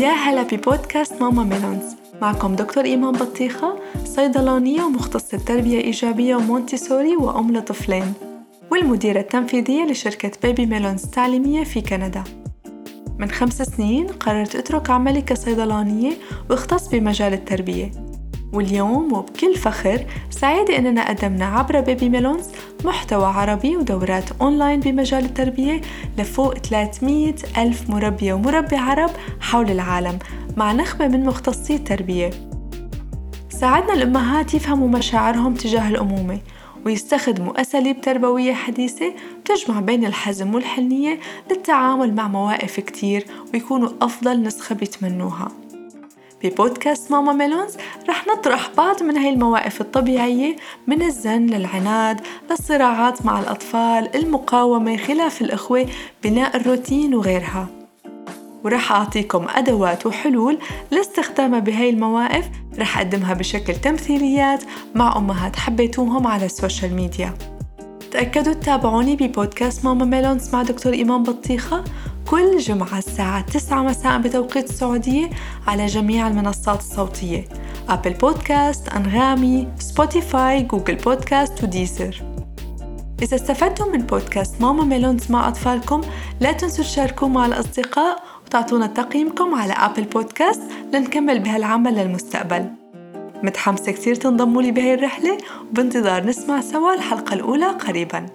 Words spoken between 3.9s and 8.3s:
صيدلانية ومختصة تربية إيجابية ومونتيسوري وأم لطفلين